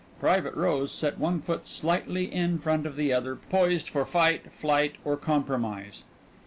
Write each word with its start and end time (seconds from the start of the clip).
Private 0.19 0.55
Rose 0.55 0.91
set 0.91 1.19
one 1.19 1.39
foot 1.39 1.67
slightly 1.67 2.25
in 2.25 2.57
front 2.57 2.87
of 2.87 2.95
the 2.95 3.13
other, 3.13 3.35
poised 3.35 3.87
for 3.87 4.03
fight, 4.03 4.51
flight, 4.51 4.95
or 5.05 5.15
compromise. 5.15 6.05